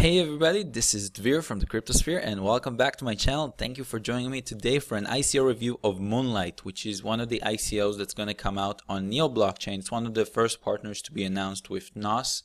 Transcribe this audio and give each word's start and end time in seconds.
Hey 0.00 0.18
everybody, 0.18 0.62
this 0.62 0.94
is 0.94 1.10
Dvir 1.10 1.44
from 1.44 1.58
the 1.58 1.66
Cryptosphere 1.66 2.22
and 2.24 2.42
welcome 2.42 2.74
back 2.74 2.96
to 2.96 3.04
my 3.04 3.14
channel. 3.14 3.54
Thank 3.58 3.76
you 3.76 3.84
for 3.84 4.00
joining 4.00 4.30
me 4.30 4.40
today 4.40 4.78
for 4.78 4.96
an 4.96 5.04
ICO 5.04 5.46
review 5.46 5.78
of 5.84 6.00
Moonlight, 6.00 6.64
which 6.64 6.86
is 6.86 7.02
one 7.02 7.20
of 7.20 7.28
the 7.28 7.42
ICOs 7.44 7.98
that's 7.98 8.14
going 8.14 8.28
to 8.28 8.34
come 8.34 8.56
out 8.56 8.80
on 8.88 9.10
Neo 9.10 9.28
blockchain. 9.28 9.78
It's 9.78 9.90
one 9.90 10.06
of 10.06 10.14
the 10.14 10.24
first 10.24 10.62
partners 10.62 11.02
to 11.02 11.12
be 11.12 11.22
announced 11.22 11.68
with 11.68 11.94
Nos 11.94 12.42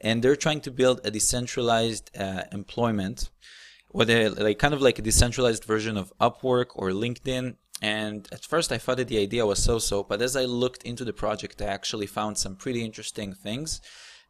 and 0.00 0.24
they're 0.24 0.34
trying 0.34 0.60
to 0.62 0.72
build 0.72 1.00
a 1.04 1.12
decentralized 1.12 2.10
uh, 2.18 2.42
employment, 2.50 3.30
whether 3.90 4.30
like 4.30 4.58
kind 4.58 4.74
of 4.74 4.82
like 4.82 4.98
a 4.98 5.02
decentralized 5.02 5.62
version 5.62 5.96
of 5.96 6.12
Upwork 6.20 6.70
or 6.74 6.90
LinkedIn. 6.90 7.54
And 7.80 8.26
at 8.32 8.44
first 8.44 8.72
I 8.72 8.78
thought 8.78 8.96
that 8.96 9.06
the 9.06 9.20
idea 9.20 9.46
was 9.46 9.62
so-so, 9.62 10.02
but 10.02 10.20
as 10.20 10.34
I 10.34 10.46
looked 10.46 10.82
into 10.82 11.04
the 11.04 11.12
project, 11.12 11.62
I 11.62 11.66
actually 11.66 12.06
found 12.08 12.38
some 12.38 12.56
pretty 12.56 12.84
interesting 12.84 13.34
things 13.34 13.80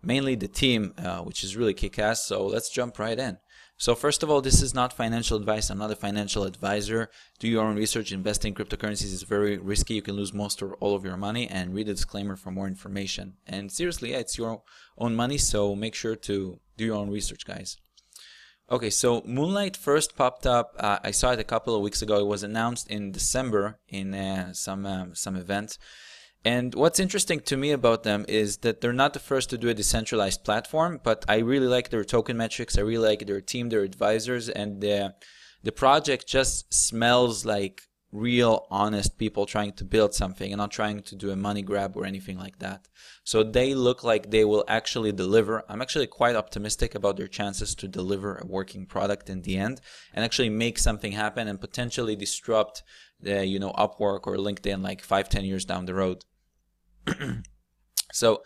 mainly 0.03 0.35
the 0.35 0.49
team, 0.49 0.95
uh, 0.99 1.21
which 1.21 1.43
is 1.45 1.57
really 1.57 1.75
kick-ass. 1.75 2.25
So 2.25 2.47
let's 2.47 2.71
jump 2.71 2.99
right 2.99 3.19
in. 3.19 3.39
So 3.81 3.95
first 3.95 4.25
of 4.25 4.31
all, 4.31 4.41
this 4.41 4.61
is 4.61 4.75
not 4.75 4.93
financial 4.93 5.37
advice. 5.37 5.71
I'm 5.71 5.79
not 5.79 5.93
a 5.93 5.97
financial 5.97 6.43
advisor. 6.43 7.11
Do 7.39 7.47
your 7.47 7.65
own 7.65 7.77
research. 7.77 8.11
Investing 8.11 8.53
in 8.53 8.57
cryptocurrencies 8.57 9.13
is 9.13 9.23
very 9.23 9.57
risky. 9.57 9.95
You 9.95 10.03
can 10.03 10.17
lose 10.17 10.33
most 10.35 10.61
or 10.63 10.75
all 10.75 10.97
of 10.97 11.05
your 11.05 11.17
money 11.17 11.47
and 11.47 11.73
read 11.73 11.87
the 11.87 11.95
disclaimer 11.95 12.35
for 12.35 12.51
more 12.51 12.67
information. 12.67 13.35
And 13.47 13.71
seriously, 13.71 14.11
yeah, 14.11 14.19
it's 14.19 14.37
your 14.37 14.63
own 14.97 15.15
money. 15.15 15.39
So 15.39 15.77
make 15.77 15.95
sure 15.95 16.17
to 16.17 16.59
do 16.77 16.85
your 16.87 16.97
own 16.97 17.09
research, 17.09 17.47
guys. 17.47 17.77
Okay, 18.69 18.91
so 18.91 19.23
Moonlight 19.25 19.77
first 19.77 20.17
popped 20.17 20.45
up. 20.45 20.75
Uh, 20.79 20.99
I 21.05 21.13
saw 21.13 21.31
it 21.31 21.39
a 21.39 21.45
couple 21.45 21.75
of 21.75 21.81
weeks 21.81 22.03
ago. 22.03 22.19
It 22.19 22.27
was 22.27 22.43
announced 22.43 22.91
in 22.91 23.13
December 23.13 23.79
in 23.89 24.13
uh, 24.13 24.53
some 24.53 24.85
um, 24.85 25.15
some 25.15 25.37
event. 25.37 25.79
And 26.45 26.75
what's 26.75 27.01
interesting 27.01 27.41
to 27.41 27.57
me 27.57 27.73
about 27.73 28.05
them 28.05 28.25
is 28.29 28.59
that 28.59 28.81
they're 28.81 28.93
not 28.93 29.13
the 29.13 29.19
first 29.19 29.51
to 29.51 29.59
do 29.59 29.69
a 29.69 29.75
decentralized 29.75 30.45
platform, 30.45 31.01
but 31.03 31.25
I 31.29 31.39
really 31.39 31.67
like 31.67 31.91
their 31.91 32.05
token 32.05 32.37
metrics. 32.37 32.79
I 32.79 32.83
really 32.83 33.09
like 33.09 33.27
their 33.27 33.41
team, 33.41 33.69
their 33.69 33.83
advisors, 33.83 34.49
and 34.49 34.81
the, 34.81 35.15
the 35.63 35.73
project 35.73 36.27
just 36.27 36.73
smells 36.73 37.45
like 37.45 37.88
real, 38.11 38.67
honest 38.71 39.19
people 39.19 39.45
trying 39.45 39.73
to 39.73 39.85
build 39.85 40.15
something 40.15 40.51
and 40.51 40.59
not 40.59 40.71
trying 40.71 41.03
to 41.03 41.15
do 41.15 41.31
a 41.31 41.37
money 41.37 41.63
grab 41.63 41.97
or 41.97 42.07
anything 42.07 42.39
like 42.39 42.59
that. 42.59 42.89
So 43.23 43.43
they 43.43 43.75
look 43.75 44.03
like 44.03 44.31
they 44.31 44.45
will 44.45 44.65
actually 44.67 45.13
deliver. 45.13 45.63
I'm 45.69 45.83
actually 45.83 46.07
quite 46.07 46.37
optimistic 46.37 46.95
about 46.95 47.17
their 47.17 47.27
chances 47.27 47.75
to 47.77 47.89
deliver 47.89 48.37
a 48.37 48.47
working 48.47 48.87
product 48.87 49.29
in 49.29 49.43
the 49.43 49.59
end 49.59 49.81
and 50.15 50.25
actually 50.25 50.49
make 50.49 50.79
something 50.79 51.13
happen 51.13 51.49
and 51.49 51.61
potentially 51.61 52.17
disrupt 52.17 52.83
the, 53.21 53.45
you 53.47 53.59
know, 53.59 53.73
Upwork 53.73 54.27
or 54.27 54.37
LinkedIn 54.37 54.83
like 54.83 55.03
five, 55.03 55.29
ten 55.29 55.45
years 55.45 55.65
down 55.65 55.85
the 55.85 55.95
road. 55.95 56.25
so 58.13 58.43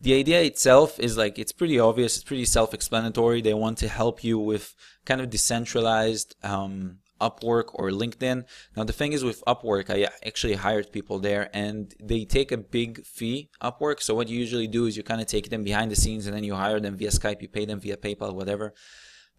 the 0.00 0.14
idea 0.14 0.42
itself 0.42 0.98
is 0.98 1.16
like 1.16 1.38
it's 1.38 1.52
pretty 1.52 1.78
obvious 1.78 2.16
it's 2.16 2.24
pretty 2.24 2.44
self-explanatory 2.44 3.40
they 3.40 3.54
want 3.54 3.78
to 3.78 3.88
help 3.88 4.22
you 4.22 4.38
with 4.38 4.74
kind 5.04 5.20
of 5.20 5.30
decentralized 5.30 6.34
um, 6.42 6.98
upwork 7.20 7.66
or 7.74 7.90
linkedin. 7.90 8.44
Now 8.76 8.84
the 8.84 8.92
thing 8.92 9.12
is 9.12 9.24
with 9.24 9.42
upwork 9.46 9.90
i 9.90 10.08
actually 10.26 10.54
hired 10.54 10.92
people 10.92 11.18
there 11.18 11.50
and 11.52 11.94
they 12.02 12.24
take 12.24 12.52
a 12.52 12.56
big 12.56 13.04
fee 13.06 13.50
upwork. 13.62 14.02
So 14.02 14.14
what 14.14 14.28
you 14.28 14.38
usually 14.38 14.66
do 14.66 14.86
is 14.86 14.96
you 14.96 15.02
kind 15.02 15.20
of 15.20 15.26
take 15.26 15.50
them 15.50 15.64
behind 15.64 15.90
the 15.90 15.96
scenes 15.96 16.26
and 16.26 16.36
then 16.36 16.44
you 16.44 16.54
hire 16.54 16.80
them 16.80 16.96
via 16.96 17.10
skype 17.10 17.42
you 17.42 17.48
pay 17.48 17.64
them 17.64 17.80
via 17.80 17.96
paypal 17.96 18.34
whatever. 18.34 18.74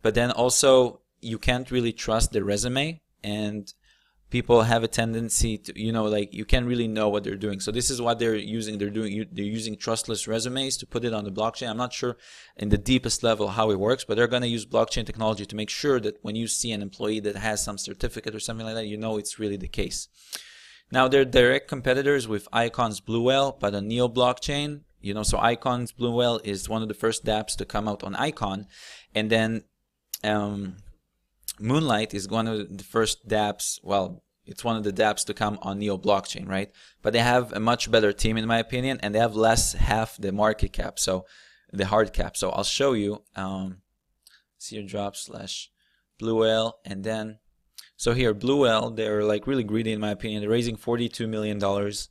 But 0.01 0.15
then 0.15 0.31
also 0.31 1.01
you 1.21 1.37
can't 1.37 1.71
really 1.71 1.93
trust 1.93 2.31
the 2.31 2.43
resume 2.43 3.01
and 3.23 3.73
people 4.35 4.63
have 4.63 4.83
a 4.83 4.87
tendency 5.03 5.57
to 5.65 5.71
you 5.87 5.93
know 5.95 6.03
like 6.17 6.29
you 6.39 6.45
can't 6.51 6.67
really 6.71 6.89
know 6.97 7.07
what 7.07 7.23
they're 7.23 7.43
doing. 7.47 7.61
So 7.61 7.71
this 7.71 7.89
is 7.89 8.01
what 8.05 8.19
they're 8.19 8.35
using 8.35 8.73
they're 8.79 8.97
doing 8.99 9.11
they're 9.35 9.53
using 9.59 9.75
trustless 9.77 10.27
resumes 10.27 10.75
to 10.79 10.85
put 10.93 11.05
it 11.07 11.13
on 11.17 11.23
the 11.23 11.35
blockchain. 11.39 11.69
I'm 11.69 11.83
not 11.85 11.93
sure 11.93 12.17
in 12.63 12.67
the 12.67 12.83
deepest 12.93 13.23
level 13.29 13.47
how 13.57 13.71
it 13.71 13.79
works 13.79 14.03
but 14.03 14.13
they're 14.15 14.33
going 14.35 14.47
to 14.47 14.55
use 14.57 14.65
blockchain 14.65 15.05
technology 15.05 15.45
to 15.45 15.55
make 15.61 15.69
sure 15.69 16.01
that 16.01 16.15
when 16.21 16.35
you 16.35 16.47
see 16.47 16.71
an 16.73 16.81
employee 16.81 17.21
that 17.21 17.37
has 17.37 17.63
some 17.63 17.77
certificate 17.77 18.35
or 18.35 18.41
something 18.41 18.65
like 18.65 18.75
that 18.75 18.87
you 18.87 18.97
know 18.97 19.13
it's 19.17 19.39
really 19.39 19.59
the 19.65 19.75
case. 19.81 20.09
Now 20.91 21.07
they're 21.07 21.31
direct 21.39 21.69
competitors 21.75 22.27
with 22.27 22.53
icon's 22.65 22.99
blue 22.99 23.23
whale 23.27 23.51
but 23.61 23.73
on 23.73 23.87
neo 23.87 24.09
blockchain 24.19 24.81
you 25.07 25.13
know 25.13 25.23
so 25.23 25.37
icon's 25.53 25.93
blue 25.93 26.39
is 26.53 26.67
one 26.67 26.81
of 26.81 26.89
the 26.89 27.01
first 27.03 27.23
dapps 27.23 27.55
to 27.59 27.65
come 27.73 27.87
out 27.87 28.03
on 28.03 28.15
icon. 28.29 28.67
And 29.17 29.29
then 29.35 29.63
um 30.33 30.59
Moonlight 31.59 32.13
is 32.13 32.27
one 32.27 32.47
of 32.47 32.77
the 32.77 32.83
first 32.83 33.27
dApps, 33.27 33.79
well, 33.83 34.23
it's 34.45 34.63
one 34.63 34.75
of 34.75 34.83
the 34.83 34.93
dApps 34.93 35.25
to 35.25 35.33
come 35.33 35.57
on 35.61 35.79
Neo 35.79 35.97
blockchain, 35.97 36.47
right? 36.47 36.71
But 37.01 37.13
they 37.13 37.19
have 37.19 37.51
a 37.53 37.59
much 37.59 37.89
better 37.89 38.13
team, 38.13 38.37
in 38.37 38.47
my 38.47 38.59
opinion, 38.59 38.99
and 39.01 39.13
they 39.13 39.19
have 39.19 39.35
less 39.35 39.73
half 39.73 40.17
the 40.17 40.31
market 40.31 40.73
cap, 40.73 40.99
so 40.99 41.25
the 41.71 41.87
hard 41.87 42.13
cap. 42.13 42.37
So 42.37 42.49
I'll 42.51 42.63
show 42.63 42.93
you. 42.93 43.23
Um, 43.35 43.81
see 44.57 44.75
your 44.75 44.85
drop 44.85 45.15
slash 45.15 45.69
Blue 46.19 46.41
Whale, 46.41 46.77
and 46.85 47.03
then 47.03 47.39
so 47.97 48.13
here 48.13 48.33
Blue 48.33 48.61
Whale, 48.61 48.91
they're 48.91 49.23
like 49.23 49.47
really 49.47 49.63
greedy, 49.63 49.91
in 49.91 49.99
my 49.99 50.11
opinion. 50.11 50.41
They're 50.41 50.49
raising 50.49 50.75
42 50.77 51.27
million 51.27 51.59
dollars. 51.59 52.09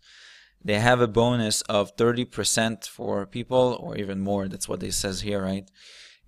They 0.67 0.79
have 0.81 1.03
a 1.03 1.07
bonus 1.07 1.61
of 1.63 1.95
30% 1.97 2.89
for 2.89 3.27
people, 3.27 3.79
or 3.81 3.97
even 3.97 4.21
more. 4.21 4.49
That's 4.49 4.69
what 4.69 4.81
they 4.81 4.91
says 4.91 5.21
here, 5.21 5.43
right? 5.43 5.69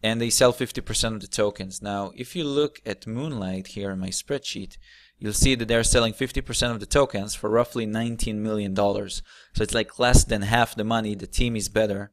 and 0.02 0.20
they 0.20 0.30
sell 0.30 0.52
50% 0.52 1.14
of 1.14 1.20
the 1.20 1.26
tokens. 1.26 1.82
Now, 1.82 2.12
if 2.14 2.36
you 2.36 2.44
look 2.44 2.80
at 2.84 3.06
Moonlight 3.06 3.68
here 3.68 3.90
in 3.90 3.98
my 3.98 4.08
spreadsheet, 4.08 4.76
you'll 5.18 5.32
see 5.32 5.54
that 5.54 5.66
they're 5.68 5.84
selling 5.84 6.12
50% 6.12 6.70
of 6.70 6.80
the 6.80 6.86
tokens 6.86 7.34
for 7.34 7.50
roughly 7.50 7.86
$19 7.86 8.36
million. 8.36 8.76
So 8.76 9.22
it's 9.60 9.74
like 9.74 9.98
less 9.98 10.24
than 10.24 10.42
half 10.42 10.74
the 10.74 10.84
money. 10.84 11.14
The 11.14 11.26
team 11.26 11.56
is 11.56 11.68
better. 11.68 12.12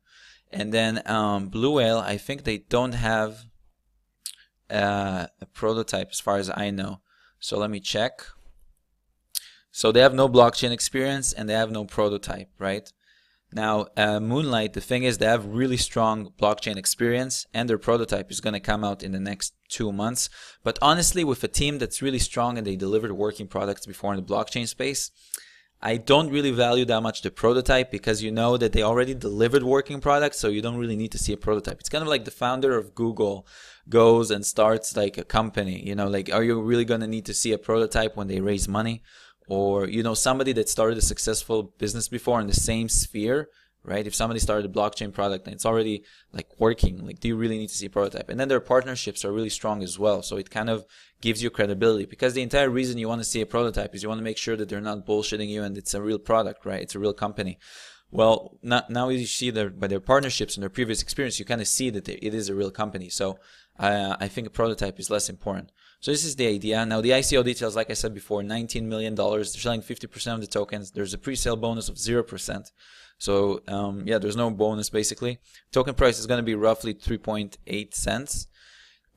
And 0.52 0.74
then 0.74 1.02
um, 1.06 1.48
Blue 1.48 1.76
Whale, 1.76 2.00
I 2.00 2.18
think 2.18 2.44
they 2.44 2.60
don't 2.60 2.94
have 2.94 3.46
uh, 4.70 5.28
a 5.42 5.46
prototype 5.48 6.10
as 6.12 6.20
far 6.20 6.38
as 6.38 6.52
I 6.56 6.70
know. 6.70 7.02
So 7.40 7.58
let 7.58 7.70
me 7.70 7.80
check. 7.80 8.22
So 9.72 9.92
they 9.92 10.02
have 10.02 10.14
no 10.14 10.30
blockchain 10.30 10.72
experience 10.72 11.34
and 11.34 11.50
they 11.50 11.54
have 11.54 11.72
no 11.72 11.84
prototype, 11.84 12.50
right? 12.60 12.92
Now, 13.56 13.88
uh, 13.96 14.20
Moonlight, 14.20 14.74
the 14.74 14.82
thing 14.82 15.04
is, 15.04 15.18
they 15.18 15.26
have 15.26 15.46
really 15.46 15.78
strong 15.78 16.32
blockchain 16.42 16.78
experience, 16.78 17.46
and 17.54 17.70
their 17.70 17.78
prototype 17.78 18.32
is 18.32 18.42
going 18.42 18.54
to 18.54 18.60
come 18.60 18.84
out 18.84 19.04
in 19.04 19.12
the 19.12 19.20
next 19.20 19.54
two 19.70 19.92
months. 19.92 20.30
But 20.64 20.80
honestly, 20.82 21.24
with 21.24 21.44
a 21.44 21.48
team 21.48 21.78
that's 21.78 22.02
really 22.02 22.20
strong 22.20 22.58
and 22.58 22.66
they 22.66 22.76
delivered 22.76 23.12
working 23.12 23.48
products 23.48 23.86
before 23.86 24.14
in 24.14 24.20
the 24.20 24.34
blockchain 24.34 24.68
space, 24.68 25.12
I 25.86 25.98
don't 25.98 26.32
really 26.32 26.52
value 26.52 26.86
that 26.86 27.02
much 27.02 27.24
the 27.24 27.30
prototype 27.30 27.92
because 27.92 28.24
you 28.24 28.32
know 28.32 28.56
that 28.56 28.72
they 28.72 28.84
already 28.84 29.14
delivered 29.14 29.64
working 29.64 30.00
products, 30.00 30.40
so 30.40 30.48
you 30.48 30.62
don't 30.62 30.78
really 30.78 30.96
need 30.96 31.12
to 31.12 31.18
see 31.18 31.34
a 31.34 31.38
prototype. 31.38 31.82
It's 31.82 31.90
kind 31.90 32.02
of 32.02 32.08
like 32.08 32.24
the 32.24 32.32
founder 32.32 32.78
of 32.78 32.96
Google 32.96 33.46
goes 33.90 34.32
and 34.32 34.46
starts 34.46 34.96
like 34.96 35.18
a 35.18 35.26
company. 35.26 35.86
You 35.86 35.96
know, 35.96 36.08
like, 36.08 36.34
are 36.34 36.44
you 36.44 36.62
really 36.62 36.86
going 36.86 37.02
to 37.02 37.08
need 37.08 37.26
to 37.26 37.34
see 37.34 37.52
a 37.52 37.58
prototype 37.58 38.16
when 38.16 38.28
they 38.28 38.40
raise 38.40 38.68
money? 38.68 39.04
Or 39.48 39.88
you 39.88 40.04
know 40.04 40.14
somebody 40.14 40.54
that 40.54 40.70
started 40.70 40.98
a 40.98 41.02
successful 41.02 41.74
business 41.78 42.08
before 42.08 42.40
in 42.40 42.48
the 42.48 42.54
same 42.54 42.90
sphere 42.90 43.50
right? 43.86 44.08
If 44.08 44.16
somebody 44.16 44.40
started 44.40 44.70
a 44.70 44.74
blockchain 44.74 45.14
product 45.14 45.46
and 45.46 45.54
it's 45.54 45.66
already 45.66 46.04
like 46.32 46.48
working 46.58 47.06
like 47.06 47.20
do 47.20 47.28
you 47.28 47.36
really 47.36 47.58
need 47.58 47.70
to 47.70 47.76
see 47.76 47.88
a 47.88 47.90
prototype? 47.90 48.30
And 48.30 48.40
then 48.40 48.48
their 48.48 48.60
partnerships 48.60 49.26
are 49.26 49.32
really 49.32 49.50
strong 49.50 49.84
as 49.84 50.00
well. 50.00 50.22
So 50.22 50.38
it 50.38 50.50
kind 50.50 50.70
of 50.70 50.86
gives 51.22 51.44
you 51.44 51.50
credibility 51.50 52.06
because 52.06 52.34
the 52.34 52.42
entire 52.42 52.70
reason 52.70 52.98
you 52.98 53.08
want 53.08 53.22
to 53.22 53.28
see 53.28 53.42
a 53.42 53.46
prototype 53.46 53.94
is 53.94 54.04
you 54.04 54.10
want 54.10 54.20
to 54.20 54.24
make 54.24 54.38
sure 54.38 54.56
that 54.56 54.70
they're 54.70 54.82
not 54.82 55.06
bullshitting 55.06 55.50
you 55.50 55.64
and 55.64 55.78
it's 55.78 55.94
a 55.94 56.02
real 56.02 56.20
product 56.20 56.66
right? 56.66 56.82
It's 56.82 56.96
a 56.96 57.00
real 57.00 57.14
company. 57.14 57.60
Well 58.10 58.58
not, 58.62 58.90
now 58.90 59.10
you 59.10 59.26
see 59.26 59.50
that 59.52 59.80
by 59.80 59.88
their 59.88 60.00
partnerships 60.00 60.56
and 60.56 60.62
their 60.62 60.70
previous 60.70 61.02
experience 61.02 61.40
you 61.40 61.46
kind 61.46 61.62
of 61.62 61.68
see 61.68 61.90
that 61.90 62.08
it 62.08 62.34
is 62.34 62.50
a 62.50 62.56
real 62.56 62.72
company. 62.72 63.10
So 63.10 63.38
uh, 63.80 64.16
i 64.20 64.28
think 64.28 64.46
a 64.46 64.52
prototype 64.52 65.00
is 65.00 65.10
less 65.10 65.30
important 65.30 65.72
so 66.04 66.12
this 66.12 66.26
is 66.26 66.36
the 66.36 66.48
idea. 66.48 66.86
Now 66.86 67.00
the 67.00 67.12
ICO 67.12 67.46
details, 67.46 67.78
like 67.78 67.90
I 67.90 67.94
said 67.94 68.14
before, 68.14 68.42
$19 68.42 68.84
million. 68.84 69.16
They're 69.16 69.46
selling 69.46 69.82
50% 69.82 70.34
of 70.34 70.42
the 70.42 70.48
tokens. 70.48 70.92
There's 70.92 71.14
a 71.14 71.18
pre-sale 71.18 71.56
bonus 71.56 71.88
of 71.88 71.96
0%. 71.96 72.72
So 73.20 73.62
um, 73.70 74.06
yeah, 74.06 74.18
there's 74.18 74.36
no 74.36 74.52
bonus 74.52 74.90
basically. 74.90 75.40
Token 75.72 75.94
price 75.94 76.20
is 76.20 76.28
going 76.28 76.40
to 76.40 76.44
be 76.44 76.56
roughly 76.56 76.94
3.8 76.94 77.94
cents. 77.94 78.48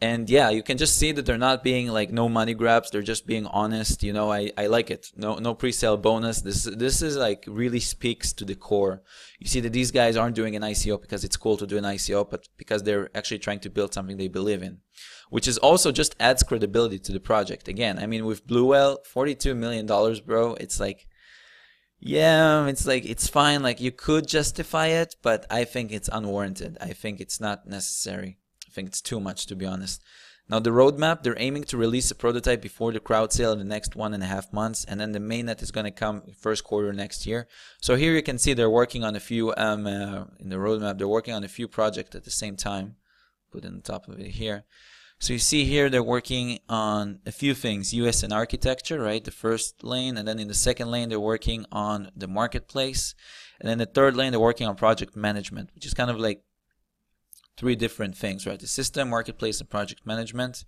And 0.00 0.30
yeah, 0.30 0.50
you 0.50 0.62
can 0.62 0.78
just 0.78 0.96
see 0.96 1.10
that 1.10 1.26
they're 1.26 1.36
not 1.36 1.64
being 1.64 1.88
like 1.88 2.12
no 2.12 2.28
money 2.28 2.54
grabs. 2.54 2.90
They're 2.90 3.02
just 3.02 3.26
being 3.26 3.46
honest. 3.46 4.04
You 4.04 4.12
know, 4.12 4.30
I, 4.30 4.52
I 4.56 4.68
like 4.68 4.88
it. 4.88 5.08
No 5.16 5.36
no 5.38 5.54
pre-sale 5.54 5.96
bonus. 5.96 6.42
This 6.42 6.64
this 6.64 7.00
is 7.00 7.16
like 7.16 7.44
really 7.48 7.80
speaks 7.80 8.32
to 8.34 8.44
the 8.44 8.54
core. 8.54 9.02
You 9.40 9.48
see 9.48 9.60
that 9.60 9.72
these 9.72 9.90
guys 9.90 10.16
aren't 10.16 10.36
doing 10.36 10.54
an 10.54 10.62
ICO 10.62 11.00
because 11.00 11.24
it's 11.24 11.38
cool 11.38 11.56
to 11.56 11.66
do 11.66 11.78
an 11.78 11.84
ICO, 11.84 12.30
but 12.30 12.46
because 12.58 12.82
they're 12.82 13.08
actually 13.16 13.38
trying 13.38 13.60
to 13.60 13.70
build 13.70 13.94
something 13.94 14.18
they 14.18 14.28
believe 14.28 14.62
in 14.62 14.82
which 15.30 15.48
is 15.48 15.58
also 15.58 15.92
just 15.92 16.16
adds 16.20 16.42
credibility 16.42 16.98
to 16.98 17.12
the 17.12 17.20
project. 17.20 17.68
Again, 17.68 17.98
I 17.98 18.06
mean, 18.06 18.24
with 18.26 18.46
Blue 18.46 18.66
Whale, 18.66 18.98
$42 19.12 19.56
million, 19.56 19.86
bro, 20.24 20.54
it's 20.54 20.80
like, 20.80 21.06
yeah, 21.98 22.66
it's 22.66 22.86
like, 22.86 23.04
it's 23.04 23.28
fine. 23.28 23.62
Like, 23.62 23.80
you 23.80 23.90
could 23.90 24.28
justify 24.28 24.88
it, 24.88 25.16
but 25.22 25.46
I 25.50 25.64
think 25.64 25.92
it's 25.92 26.10
unwarranted. 26.12 26.78
I 26.80 26.92
think 26.92 27.20
it's 27.20 27.40
not 27.40 27.66
necessary. 27.66 28.38
I 28.66 28.70
think 28.70 28.88
it's 28.88 29.00
too 29.00 29.20
much, 29.20 29.46
to 29.46 29.56
be 29.56 29.66
honest. 29.66 30.02
Now, 30.48 30.60
the 30.60 30.70
roadmap, 30.70 31.22
they're 31.22 31.40
aiming 31.40 31.64
to 31.64 31.76
release 31.76 32.08
a 32.12 32.14
prototype 32.14 32.62
before 32.62 32.92
the 32.92 33.00
crowd 33.00 33.32
sale 33.32 33.50
in 33.50 33.58
the 33.58 33.64
next 33.64 33.96
one 33.96 34.14
and 34.14 34.22
a 34.22 34.26
half 34.26 34.52
months, 34.52 34.84
and 34.84 35.00
then 35.00 35.10
the 35.10 35.18
mainnet 35.18 35.60
is 35.60 35.72
going 35.72 35.86
to 35.86 35.90
come 35.90 36.22
first 36.40 36.62
quarter 36.62 36.92
next 36.92 37.26
year. 37.26 37.48
So 37.80 37.96
here 37.96 38.14
you 38.14 38.22
can 38.22 38.38
see 38.38 38.52
they're 38.52 38.70
working 38.70 39.02
on 39.02 39.16
a 39.16 39.20
few, 39.20 39.52
um, 39.56 39.88
uh, 39.88 40.26
in 40.38 40.50
the 40.50 40.56
roadmap, 40.56 40.98
they're 40.98 41.08
working 41.08 41.34
on 41.34 41.42
a 41.42 41.48
few 41.48 41.66
projects 41.66 42.14
at 42.14 42.22
the 42.22 42.30
same 42.30 42.56
time 42.56 42.94
put 43.56 43.64
in 43.64 43.76
the 43.76 43.82
top 43.82 44.08
of 44.08 44.20
it 44.20 44.32
here. 44.32 44.64
So 45.18 45.32
you 45.32 45.38
see 45.38 45.64
here 45.64 45.88
they're 45.88 46.02
working 46.02 46.58
on 46.68 47.20
a 47.24 47.32
few 47.32 47.54
things, 47.54 47.94
US 47.94 48.22
and 48.22 48.32
architecture, 48.32 49.00
right? 49.00 49.24
The 49.24 49.30
first 49.30 49.82
lane, 49.82 50.16
and 50.16 50.28
then 50.28 50.38
in 50.38 50.48
the 50.48 50.54
second 50.54 50.90
lane 50.90 51.08
they're 51.08 51.18
working 51.18 51.64
on 51.72 52.10
the 52.14 52.28
marketplace, 52.28 53.14
and 53.58 53.68
then 53.68 53.78
the 53.78 53.86
third 53.86 54.14
lane 54.14 54.32
they're 54.32 54.40
working 54.40 54.66
on 54.66 54.76
project 54.76 55.16
management, 55.16 55.70
which 55.74 55.86
is 55.86 55.94
kind 55.94 56.10
of 56.10 56.20
like 56.20 56.42
three 57.56 57.76
different 57.76 58.16
things, 58.16 58.46
right? 58.46 58.60
The 58.60 58.66
system, 58.66 59.08
marketplace, 59.08 59.60
and 59.60 59.70
project 59.70 60.06
management. 60.06 60.64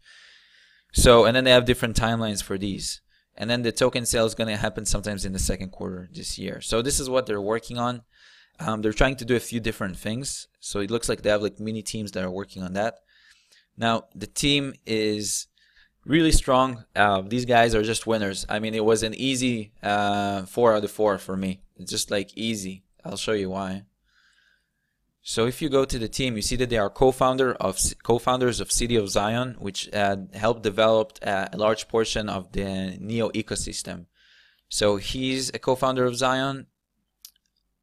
So, 0.93 1.27
and 1.27 1.37
then 1.37 1.45
they 1.45 1.51
have 1.51 1.67
different 1.67 1.97
timelines 1.97 2.43
for 2.43 2.57
these. 2.57 3.03
And 3.37 3.49
then 3.49 3.63
the 3.63 3.73
token 3.73 4.07
sale 4.07 4.27
is 4.27 4.35
going 4.35 4.49
to 4.49 4.57
happen 4.57 4.87
sometimes 4.87 5.25
in 5.25 5.33
the 5.33 5.39
second 5.39 5.71
quarter 5.71 6.09
this 6.13 6.39
year. 6.39 6.61
So 6.61 6.83
this 6.83 6.99
is 6.99 7.11
what 7.11 7.27
they're 7.27 7.41
working 7.41 7.79
on. 7.79 8.03
Um, 8.59 8.83
they're 8.83 8.93
trying 8.93 9.17
to 9.17 9.25
do 9.25 9.37
a 9.37 9.41
few 9.41 9.61
different 9.61 9.97
things. 9.97 10.49
So 10.59 10.81
it 10.81 10.91
looks 10.91 11.09
like 11.09 11.23
they 11.23 11.31
have 11.31 11.43
like 11.43 11.61
mini 11.61 11.83
teams 11.83 12.13
that 12.13 12.25
are 12.25 12.31
working 12.31 12.63
on 12.63 12.73
that. 12.73 12.95
Now 13.79 14.05
the 14.15 14.27
team 14.27 14.75
is 14.85 15.47
really 16.05 16.33
strong. 16.33 16.85
Uh, 16.97 17.23
these 17.25 17.45
guys 17.45 17.75
are 17.75 17.83
just 17.83 18.07
winners. 18.07 18.45
I 18.49 18.59
mean, 18.59 18.75
it 18.75 18.85
was 18.85 19.03
an 19.03 19.15
easy 19.15 19.73
uh, 19.83 20.43
four 20.47 20.75
out 20.75 20.85
of 20.85 20.91
four 20.91 21.17
for 21.19 21.37
me. 21.37 21.61
It's 21.77 21.91
just 21.91 22.11
like 22.11 22.37
easy. 22.37 22.83
I'll 23.05 23.17
show 23.17 23.33
you 23.33 23.51
why. 23.51 23.85
So 25.23 25.47
if 25.47 25.61
you 25.61 25.69
go 25.69 25.85
to 25.85 25.99
the 25.99 26.09
team, 26.09 26.37
you 26.37 26.43
see 26.43 26.57
that 26.57 26.71
they 26.71 26.79
are 26.79 26.89
co-founder 26.89 27.53
of 27.55 27.79
co-founders 28.03 28.61
of 28.61 28.73
City 28.73 28.97
of 28.97 29.11
Zion, 29.11 29.57
which 29.59 29.93
uh, 29.93 30.17
helped 30.33 30.63
develop 30.63 31.19
uh, 31.23 31.49
a 31.53 31.57
large 31.57 31.87
portion 31.87 32.29
of 32.31 32.53
the 32.53 32.97
Neo 32.99 33.29
ecosystem. 33.31 34.07
So 34.71 34.97
he's 34.97 35.51
a 35.51 35.59
co-founder 35.59 36.07
of 36.07 36.17
Zion, 36.17 36.67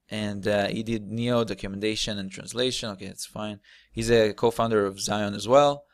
and 0.09 0.47
uh, 0.47 0.67
he 0.67 0.83
did 0.83 1.11
Neo 1.11 1.43
documentation 1.43 2.17
and 2.17 2.31
translation. 2.31 2.89
Okay, 2.91 3.07
that's 3.07 3.25
fine. 3.25 3.59
He's 3.91 4.11
a 4.11 4.33
co-founder 4.33 4.85
of 4.85 4.99
Zion 4.99 5.33
as 5.33 5.47
well. 5.47 5.85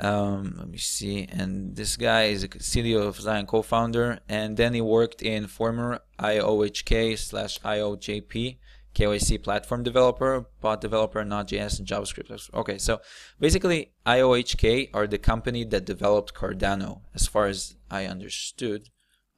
Um, 0.00 0.54
let 0.58 0.68
me 0.68 0.78
see. 0.78 1.26
And 1.30 1.74
this 1.74 1.96
guy 1.96 2.24
is 2.24 2.44
a 2.44 2.62
City 2.62 2.94
of 2.94 3.20
Zion 3.20 3.46
co-founder, 3.46 4.20
and 4.28 4.56
then 4.56 4.74
he 4.74 4.80
worked 4.80 5.22
in 5.22 5.46
former 5.46 6.00
IOHK 6.18 7.18
slash 7.18 7.58
IOJP 7.60 8.58
KYC 8.98 9.42
platform 9.42 9.84
developer, 9.84 10.46
bot 10.60 10.80
developer, 10.80 11.24
Node.js, 11.24 11.78
and 11.78 11.86
JavaScript. 11.86 12.52
Okay, 12.52 12.78
so 12.78 13.00
basically 13.38 13.92
IOHK 14.04 14.90
are 14.92 15.06
the 15.06 15.18
company 15.18 15.64
that 15.64 15.84
developed 15.84 16.34
Cardano, 16.34 17.02
as 17.14 17.28
far 17.28 17.46
as 17.46 17.76
I 17.90 18.06
understood. 18.06 18.88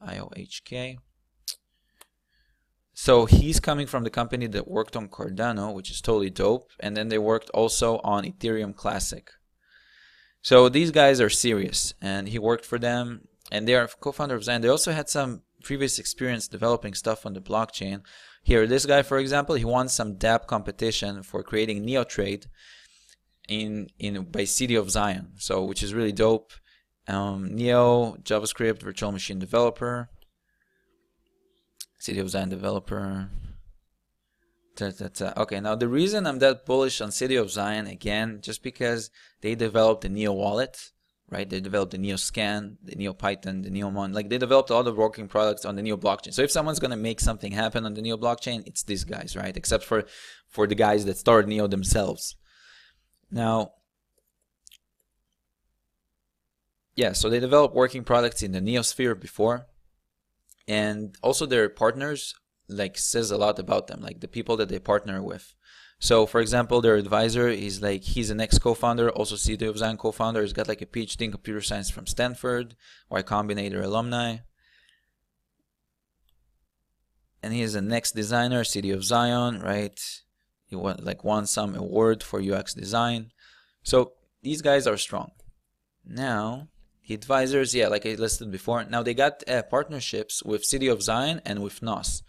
IOHK. 0.01 0.97
So 3.03 3.25
he's 3.25 3.59
coming 3.59 3.87
from 3.87 4.03
the 4.03 4.11
company 4.11 4.45
that 4.45 4.67
worked 4.67 4.95
on 4.95 5.09
Cardano, 5.09 5.73
which 5.73 5.89
is 5.89 6.01
totally 6.01 6.29
dope. 6.29 6.69
And 6.79 6.95
then 6.95 7.07
they 7.07 7.17
worked 7.17 7.49
also 7.49 7.97
on 8.03 8.25
Ethereum 8.25 8.75
Classic. 8.75 9.31
So 10.43 10.69
these 10.69 10.91
guys 10.91 11.19
are 11.19 11.27
serious, 11.27 11.95
and 11.99 12.29
he 12.29 12.37
worked 12.37 12.63
for 12.63 12.77
them, 12.77 13.27
and 13.51 13.67
they 13.67 13.73
are 13.73 13.87
co-founder 13.87 14.35
of 14.35 14.43
Zion. 14.43 14.61
They 14.61 14.67
also 14.67 14.91
had 14.91 15.09
some 15.09 15.41
previous 15.63 15.97
experience 15.97 16.47
developing 16.47 16.93
stuff 16.93 17.25
on 17.25 17.33
the 17.33 17.41
blockchain. 17.41 18.03
Here, 18.43 18.67
this 18.67 18.85
guy, 18.85 19.01
for 19.01 19.17
example, 19.17 19.55
he 19.55 19.65
won 19.65 19.89
some 19.89 20.17
dApp 20.17 20.45
competition 20.45 21.23
for 21.23 21.41
creating 21.41 21.83
NeoTrade 21.83 22.45
in 23.47 23.87
in 23.97 24.25
by 24.25 24.43
City 24.43 24.75
of 24.75 24.91
Zion. 24.91 25.33
So, 25.37 25.65
which 25.65 25.81
is 25.81 25.95
really 25.95 26.11
dope. 26.11 26.51
Um, 27.07 27.55
Neo 27.55 28.17
JavaScript 28.21 28.83
virtual 28.83 29.11
machine 29.11 29.39
developer. 29.39 30.11
City 32.01 32.19
of 32.19 32.31
Zion 32.31 32.49
developer. 32.49 33.29
Okay, 34.81 35.59
now 35.59 35.75
the 35.75 35.87
reason 35.87 36.25
I'm 36.25 36.39
that 36.39 36.65
bullish 36.65 36.99
on 36.99 37.11
City 37.11 37.35
of 37.35 37.51
Zion 37.51 37.85
again, 37.85 38.39
just 38.41 38.63
because 38.63 39.11
they 39.41 39.53
developed 39.53 40.01
the 40.01 40.09
Neo 40.09 40.33
wallet, 40.33 40.89
right? 41.29 41.47
They 41.47 41.59
developed 41.59 41.91
the 41.91 41.99
Neo 41.99 42.15
Scan, 42.15 42.79
the 42.83 42.95
Neo 42.95 43.13
Python, 43.13 43.61
the 43.61 43.69
Neo 43.69 43.91
Mon. 43.91 44.13
Like 44.13 44.29
they 44.29 44.39
developed 44.39 44.71
all 44.71 44.81
the 44.81 44.91
working 44.91 45.27
products 45.27 45.63
on 45.63 45.75
the 45.75 45.83
Neo 45.83 45.95
blockchain. 45.95 46.33
So 46.33 46.41
if 46.41 46.49
someone's 46.49 46.79
gonna 46.79 46.97
make 46.97 47.19
something 47.19 47.51
happen 47.51 47.85
on 47.85 47.93
the 47.93 48.01
Neo 48.01 48.17
blockchain, 48.17 48.65
it's 48.65 48.81
these 48.81 49.03
guys, 49.03 49.35
right? 49.35 49.55
Except 49.55 49.83
for 49.83 50.05
for 50.47 50.65
the 50.65 50.73
guys 50.73 51.05
that 51.05 51.17
started 51.19 51.49
Neo 51.49 51.67
themselves. 51.67 52.35
Now, 53.29 53.73
yeah, 56.95 57.11
so 57.11 57.29
they 57.29 57.39
developed 57.39 57.75
working 57.75 58.03
products 58.03 58.41
in 58.41 58.53
the 58.53 58.59
Neosphere 58.59 59.19
before 59.19 59.67
and 60.71 61.17
also 61.21 61.45
their 61.45 61.67
partners 61.67 62.33
like 62.69 62.97
says 62.97 63.29
a 63.29 63.37
lot 63.37 63.59
about 63.59 63.87
them 63.87 63.99
like 63.99 64.21
the 64.21 64.33
people 64.37 64.55
that 64.55 64.69
they 64.69 64.79
partner 64.79 65.21
with. 65.21 65.53
So 65.99 66.25
for 66.25 66.39
example 66.39 66.79
their 66.79 66.95
advisor 66.95 67.49
is 67.49 67.81
like 67.81 68.03
he's 68.03 68.29
an 68.29 68.39
ex 68.39 68.57
co-founder 68.57 69.09
also 69.09 69.35
city 69.35 69.65
of 69.65 69.77
zion 69.77 69.97
co-founder. 69.97 70.41
He's 70.41 70.53
got 70.53 70.69
like 70.69 70.81
a 70.81 70.85
phd 70.85 71.21
in 71.21 71.31
computer 71.31 71.59
science 71.59 71.89
from 71.89 72.07
stanford 72.07 72.75
y 73.09 73.21
combinator 73.21 73.83
alumni. 73.83 74.37
And 77.43 77.53
he's 77.53 77.75
a 77.75 77.81
next 77.81 78.11
designer 78.13 78.63
city 78.63 78.91
of 78.91 79.03
zion 79.03 79.59
right? 79.61 79.99
He 80.67 80.77
won 80.77 80.99
like 81.03 81.25
won 81.25 81.47
some 81.47 81.75
award 81.75 82.23
for 82.23 82.39
ux 82.39 82.73
design. 82.73 83.31
So 83.83 84.13
these 84.41 84.61
guys 84.61 84.87
are 84.87 84.97
strong. 85.07 85.31
Now 86.05 86.69
advisors, 87.13 87.73
yeah, 87.75 87.87
like 87.87 88.05
I 88.05 88.13
listed 88.13 88.51
before. 88.51 88.83
Now 88.83 89.03
they 89.03 89.13
got 89.13 89.43
uh, 89.47 89.63
partnerships 89.63 90.43
with 90.43 90.65
City 90.65 90.87
of 90.87 91.01
Zion 91.01 91.41
and 91.45 91.61
with 91.61 91.81
NOS. 91.81 92.23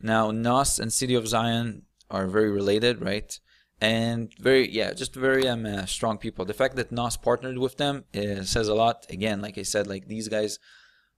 Now 0.00 0.30
NOS 0.30 0.78
and 0.78 0.92
City 0.92 1.14
of 1.14 1.28
Zion 1.28 1.82
are 2.10 2.26
very 2.26 2.50
related, 2.50 3.00
right? 3.00 3.38
And 3.80 4.32
very, 4.40 4.68
yeah, 4.68 4.92
just 4.92 5.14
very 5.14 5.46
um, 5.46 5.64
uh, 5.64 5.86
strong 5.86 6.18
people. 6.18 6.44
The 6.44 6.54
fact 6.54 6.76
that 6.76 6.90
NOS 6.90 7.16
partnered 7.16 7.58
with 7.58 7.76
them 7.76 8.04
uh, 8.14 8.42
says 8.42 8.68
a 8.68 8.74
lot. 8.74 9.06
Again, 9.08 9.40
like 9.40 9.56
I 9.56 9.62
said, 9.62 9.86
like 9.86 10.08
these 10.08 10.28
guys 10.28 10.58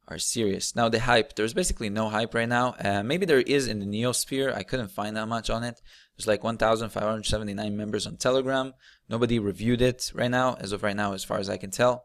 are 0.08 0.18
serious. 0.18 0.76
Now 0.76 0.88
the 0.88 1.00
hype, 1.00 1.36
there's 1.36 1.54
basically 1.54 1.88
no 1.88 2.08
hype 2.08 2.34
right 2.34 2.48
now. 2.48 2.74
Uh, 2.84 3.02
maybe 3.02 3.24
there 3.24 3.40
is 3.40 3.68
in 3.68 3.78
the 3.78 3.86
Neosphere. 3.86 4.54
I 4.54 4.62
couldn't 4.62 4.88
find 4.88 5.16
that 5.16 5.28
much 5.28 5.48
on 5.48 5.62
it. 5.62 5.80
There's 6.16 6.26
like 6.26 6.44
1,579 6.44 7.76
members 7.76 8.06
on 8.06 8.16
Telegram. 8.16 8.74
Nobody 9.08 9.38
reviewed 9.38 9.80
it 9.80 10.10
right 10.14 10.30
now, 10.30 10.56
as 10.60 10.72
of 10.72 10.82
right 10.82 10.96
now, 10.96 11.14
as 11.14 11.24
far 11.24 11.38
as 11.38 11.48
I 11.48 11.56
can 11.56 11.70
tell. 11.70 12.04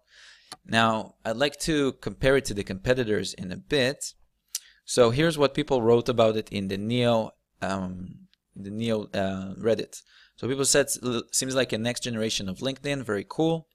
Now, 0.65 1.15
I'd 1.25 1.37
like 1.37 1.59
to 1.61 1.93
compare 1.93 2.37
it 2.37 2.45
to 2.45 2.53
the 2.53 2.63
competitors 2.63 3.33
in 3.33 3.51
a 3.51 3.57
bit. 3.57 4.13
So 4.85 5.09
here's 5.09 5.37
what 5.37 5.53
people 5.53 5.81
wrote 5.81 6.09
about 6.09 6.37
it 6.37 6.49
in 6.49 6.67
the 6.67 6.77
Neo, 6.77 7.31
um, 7.61 8.27
the 8.55 8.69
Neo 8.71 9.03
uh, 9.13 9.55
Reddit. 9.55 10.01
So 10.35 10.47
people 10.47 10.65
said 10.65 10.87
seems 11.31 11.55
like 11.55 11.71
a 11.73 11.77
next 11.77 12.03
generation 12.03 12.49
of 12.49 12.59
LinkedIn, 12.59 13.03
very 13.03 13.25
cool. 13.27 13.67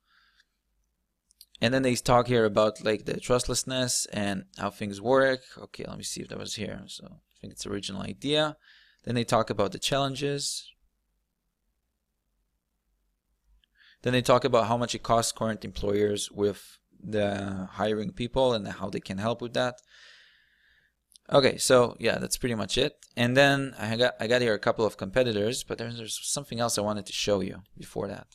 And 1.60 1.74
then 1.74 1.82
they 1.82 1.94
talk 1.94 2.26
here 2.26 2.44
about 2.44 2.84
like 2.84 3.04
the 3.04 3.20
trustlessness 3.20 4.06
and 4.12 4.44
how 4.58 4.70
things 4.70 5.00
work. 5.00 5.40
Okay, 5.58 5.84
let 5.86 5.98
me 5.98 6.04
see 6.04 6.22
if 6.22 6.28
that 6.28 6.38
was 6.38 6.54
here. 6.54 6.82
So 6.86 7.06
I 7.06 7.36
think 7.40 7.52
it's 7.52 7.66
original 7.66 8.02
idea. 8.02 8.56
Then 9.04 9.14
they 9.14 9.24
talk 9.24 9.50
about 9.50 9.72
the 9.72 9.78
challenges. 9.78 10.70
Then 14.02 14.12
they 14.12 14.22
talk 14.22 14.44
about 14.44 14.66
how 14.66 14.76
much 14.76 14.94
it 14.94 15.02
costs 15.02 15.32
current 15.32 15.64
employers 15.64 16.30
with 16.30 16.78
the 17.02 17.68
hiring 17.72 18.12
people 18.12 18.52
and 18.52 18.66
how 18.66 18.88
they 18.90 19.00
can 19.00 19.18
help 19.18 19.42
with 19.42 19.54
that. 19.54 19.76
Okay, 21.32 21.58
so 21.58 21.96
yeah, 22.00 22.18
that's 22.18 22.36
pretty 22.36 22.54
much 22.54 22.76
it. 22.76 22.96
And 23.16 23.36
then 23.36 23.74
I 23.78 23.96
got 23.96 24.14
I 24.18 24.26
got 24.26 24.42
here 24.42 24.54
a 24.54 24.58
couple 24.58 24.84
of 24.84 24.96
competitors, 24.96 25.62
but 25.62 25.78
there's, 25.78 25.96
there's 25.96 26.18
something 26.22 26.58
else 26.58 26.76
I 26.76 26.82
wanted 26.82 27.06
to 27.06 27.12
show 27.12 27.40
you 27.40 27.62
before 27.78 28.08
that. 28.08 28.26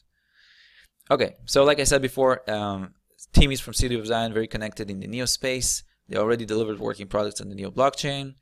Okay, 1.11 1.35
so 1.45 1.63
like 1.63 1.79
I 1.79 1.83
said 1.83 2.01
before, 2.01 2.49
um, 2.49 2.93
team 3.33 3.51
is 3.51 3.59
from 3.59 3.73
City 3.73 3.95
of 3.95 4.07
Zion, 4.07 4.33
very 4.33 4.47
connected 4.47 4.89
in 4.89 5.01
the 5.01 5.07
Neo 5.07 5.25
space. 5.25 5.83
They 6.07 6.17
already 6.17 6.45
delivered 6.45 6.79
working 6.79 7.07
products 7.07 7.41
on 7.41 7.49
the 7.49 7.55
Neo 7.55 7.69
blockchain. 7.69 8.35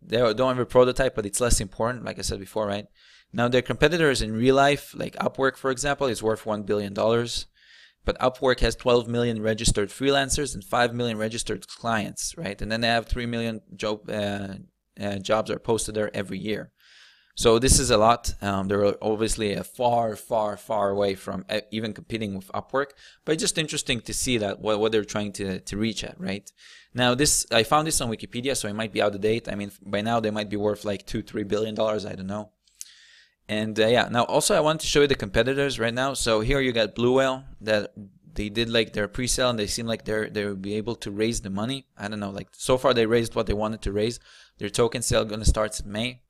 They 0.00 0.18
don't 0.18 0.54
have 0.54 0.58
a 0.58 0.66
prototype, 0.66 1.14
but 1.16 1.26
it's 1.26 1.40
less 1.40 1.60
important, 1.60 2.04
like 2.04 2.18
I 2.18 2.22
said 2.22 2.38
before, 2.38 2.66
right? 2.66 2.86
Now, 3.36 3.48
their 3.48 3.60
competitors 3.60 4.22
in 4.22 4.32
real 4.32 4.54
life, 4.54 4.94
like 4.96 5.14
Upwork, 5.16 5.58
for 5.58 5.70
example, 5.70 6.06
is 6.06 6.22
worth 6.22 6.44
$1 6.44 6.64
billion. 6.64 6.94
But 6.94 8.18
Upwork 8.18 8.60
has 8.60 8.74
12 8.74 9.08
million 9.08 9.42
registered 9.42 9.90
freelancers 9.90 10.54
and 10.54 10.64
5 10.64 10.94
million 10.94 11.18
registered 11.18 11.68
clients, 11.68 12.34
right? 12.38 12.60
And 12.62 12.72
then 12.72 12.80
they 12.80 12.88
have 12.88 13.04
3 13.04 13.26
million 13.26 13.60
job, 13.74 14.08
uh, 14.08 14.54
uh, 14.98 15.18
jobs 15.18 15.50
are 15.50 15.58
posted 15.58 15.94
there 15.94 16.10
every 16.16 16.38
year. 16.38 16.72
So 17.34 17.58
this 17.58 17.78
is 17.78 17.90
a 17.90 17.98
lot. 17.98 18.32
Um, 18.40 18.68
they're 18.68 19.04
obviously 19.04 19.52
a 19.52 19.64
far, 19.64 20.16
far, 20.16 20.56
far 20.56 20.88
away 20.88 21.14
from 21.14 21.44
uh, 21.50 21.60
even 21.70 21.92
competing 21.92 22.34
with 22.36 22.50
Upwork, 22.54 22.92
but 23.26 23.38
just 23.38 23.58
interesting 23.58 24.00
to 24.00 24.14
see 24.14 24.38
that 24.38 24.60
what, 24.60 24.80
what 24.80 24.92
they're 24.92 25.04
trying 25.04 25.32
to, 25.32 25.60
to 25.60 25.76
reach 25.76 26.02
at, 26.04 26.18
right? 26.18 26.50
Now 26.94 27.14
this, 27.14 27.44
I 27.52 27.64
found 27.64 27.86
this 27.86 28.00
on 28.00 28.08
Wikipedia, 28.08 28.56
so 28.56 28.66
it 28.66 28.74
might 28.74 28.94
be 28.94 29.02
out 29.02 29.14
of 29.14 29.20
date. 29.20 29.46
I 29.46 29.56
mean, 29.56 29.72
by 29.84 30.00
now 30.00 30.20
they 30.20 30.30
might 30.30 30.48
be 30.48 30.56
worth 30.56 30.86
like 30.86 31.04
two, 31.04 31.20
three 31.20 31.44
billion 31.44 31.74
dollars. 31.74 32.06
I 32.06 32.14
don't 32.14 32.26
know. 32.26 32.52
And 33.48 33.78
uh, 33.78 33.86
yeah, 33.86 34.08
now 34.10 34.24
also 34.24 34.56
I 34.56 34.60
want 34.60 34.80
to 34.80 34.86
show 34.86 35.02
you 35.02 35.06
the 35.06 35.14
competitors 35.14 35.78
right 35.78 35.94
now. 35.94 36.14
So 36.14 36.40
here 36.40 36.60
you 36.60 36.72
got 36.72 36.94
Blue 36.94 37.14
Whale 37.14 37.44
that 37.60 37.92
they 38.34 38.48
did 38.48 38.68
like 38.68 38.92
their 38.92 39.08
pre-sale 39.08 39.50
and 39.50 39.58
they 39.58 39.66
seem 39.66 39.86
like 39.86 40.04
they're 40.04 40.28
they 40.28 40.44
will 40.44 40.56
be 40.56 40.74
able 40.74 40.96
to 40.96 41.10
raise 41.10 41.40
the 41.40 41.50
money. 41.50 41.86
I 41.96 42.08
don't 42.08 42.20
know, 42.20 42.30
like 42.30 42.48
so 42.52 42.76
far 42.76 42.92
they 42.92 43.06
raised 43.06 43.34
what 43.34 43.46
they 43.46 43.54
wanted 43.54 43.82
to 43.82 43.92
raise. 43.92 44.18
Their 44.58 44.68
token 44.68 45.02
sale 45.02 45.24
gonna 45.24 45.44
start 45.44 45.78
in 45.80 45.90
May. 45.90 46.22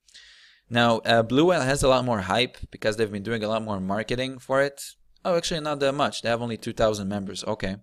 Now 0.69 0.99
uh, 0.99 1.23
Blue 1.23 1.47
Whale 1.47 1.63
has 1.63 1.83
a 1.83 1.89
lot 1.89 2.05
more 2.05 2.21
hype 2.21 2.59
because 2.71 2.97
they've 2.97 3.11
been 3.11 3.23
doing 3.23 3.43
a 3.43 3.49
lot 3.49 3.63
more 3.63 3.81
marketing 3.81 4.39
for 4.39 4.63
it. 4.63 4.83
Oh, 5.25 5.37
actually, 5.37 5.61
not 5.61 5.81
that 5.81 5.93
much. 5.93 6.23
They 6.23 6.29
have 6.29 6.41
only 6.41 6.57
2,000 6.57 7.09
members. 7.09 7.43
Okay. 7.43 7.79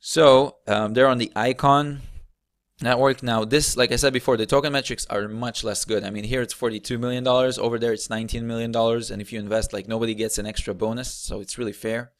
So 0.00 0.56
um, 0.66 0.94
they're 0.94 1.06
on 1.06 1.18
the 1.18 1.30
Icon 1.36 2.00
network. 2.80 3.22
Now, 3.22 3.44
this, 3.44 3.76
like 3.76 3.92
I 3.92 3.96
said 3.96 4.12
before, 4.12 4.36
the 4.36 4.46
token 4.46 4.72
metrics 4.72 5.06
are 5.06 5.28
much 5.28 5.64
less 5.64 5.84
good. 5.84 6.04
I 6.04 6.10
mean, 6.10 6.24
here 6.24 6.42
it's 6.42 6.54
$42 6.54 6.98
million. 6.98 7.26
Over 7.26 7.78
there, 7.78 7.92
it's 7.92 8.08
$19 8.08 8.42
million. 8.42 8.74
And 8.74 9.22
if 9.22 9.32
you 9.32 9.38
invest, 9.38 9.72
like 9.72 9.88
nobody 9.88 10.14
gets 10.14 10.38
an 10.38 10.46
extra 10.46 10.74
bonus. 10.74 11.12
So 11.12 11.40
it's 11.40 11.58
really 11.58 11.72
fair. 11.72 12.12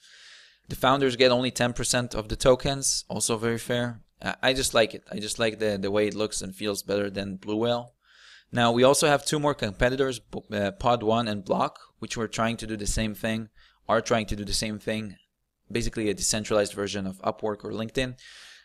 The 0.69 0.77
founders 0.77 1.17
get 1.17 1.31
only 1.31 1.51
10% 1.51 2.15
of 2.15 2.29
the 2.29 2.37
tokens. 2.37 3.05
Also 3.09 3.37
very 3.37 3.59
fair. 3.59 4.01
I 4.43 4.55
just 4.55 4.73
like 4.73 4.95
it. 4.95 5.05
I 5.13 5.19
just 5.19 5.39
like 5.39 5.59
the, 5.59 5.77
the 5.77 5.91
way 5.91 6.07
it 6.07 6.15
looks 6.15 6.41
and 6.41 6.55
feels 6.55 6.83
better 6.83 7.11
than 7.11 7.37
Blue 7.37 7.57
Whale. 7.57 7.93
Now, 8.51 8.73
we 8.73 8.85
also 8.85 9.09
have 9.09 9.27
two 9.27 9.41
more 9.41 9.55
competitors, 9.55 10.21
uh, 10.53 10.71
Pod 10.71 11.03
One 11.03 11.29
and 11.29 11.45
Block, 11.45 11.79
which 11.99 12.17
were 12.17 12.29
trying 12.29 12.57
to 12.59 12.67
do 12.67 12.77
the 12.77 12.87
same 12.87 13.15
thing, 13.15 13.49
are 13.89 14.01
trying 14.01 14.27
to 14.27 14.37
do 14.37 14.45
the 14.45 14.55
same 14.55 14.79
thing, 14.79 15.17
basically 15.71 16.09
a 16.09 16.15
decentralized 16.15 16.73
version 16.73 17.07
of 17.07 17.21
Upwork 17.23 17.65
or 17.65 17.73
LinkedIn. 17.73 18.15